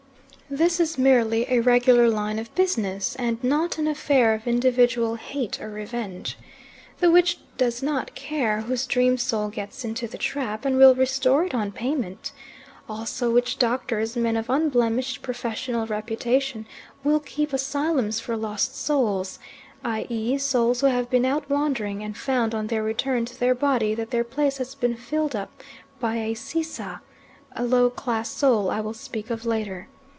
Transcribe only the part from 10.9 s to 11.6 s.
restore it